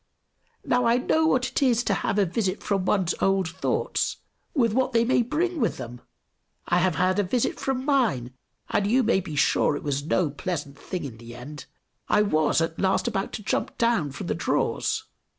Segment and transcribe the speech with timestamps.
[0.65, 4.17] Now, I know what it is to have a visit from one's old thoughts,
[4.55, 6.01] with what they may bring with them!
[6.67, 8.33] I have had a visit from mine,
[8.71, 11.67] and you may be sure it is no pleasant thing in the end;
[12.09, 15.03] I was at last about to jump down from the drawers.